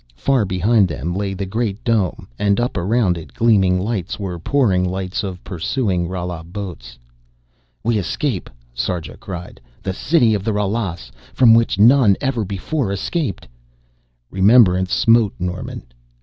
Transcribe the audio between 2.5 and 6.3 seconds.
up around it gleaming lights were pouring, lights of pursuing